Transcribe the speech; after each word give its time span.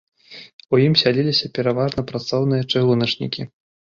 У 0.77 0.79
ім 0.85 0.93
сяліліся 1.01 1.51
пераважна 1.57 2.03
працоўныя-чыгуначнікі. 2.11 3.41